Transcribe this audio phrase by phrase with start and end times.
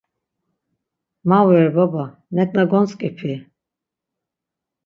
[1.29, 2.05] Ma vore baba,
[2.35, 3.33] neǩna gontzǩipi?